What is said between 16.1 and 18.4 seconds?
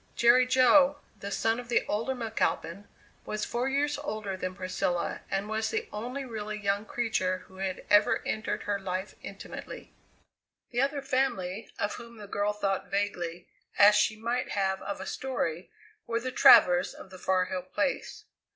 the Travers of the Far Hill Place.